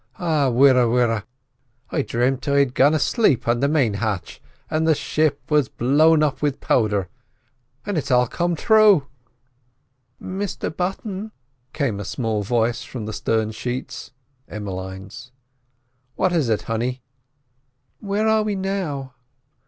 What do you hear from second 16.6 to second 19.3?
honey?" "Where are we now?"